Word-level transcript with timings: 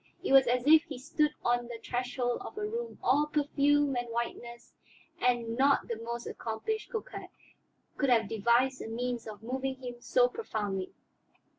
It 0.23 0.33
was 0.33 0.47
as 0.47 0.63
if 0.65 0.81
he 0.85 0.97
stood 0.97 1.35
on 1.45 1.65
the 1.67 1.77
threshold 1.83 2.41
of 2.43 2.57
a 2.57 2.61
room 2.65 2.97
all 3.03 3.27
perfume 3.27 3.95
and 3.95 4.07
whiteness; 4.09 4.73
and 5.21 5.55
not 5.55 5.87
the 5.89 5.97
most 6.01 6.25
accomplished 6.25 6.89
coquette 6.89 7.29
could 7.97 8.09
have 8.09 8.27
devised 8.27 8.81
a 8.81 8.87
means 8.87 9.27
of 9.27 9.43
moving 9.43 9.75
him 9.75 9.97
so 10.01 10.27
profoundly. 10.27 10.91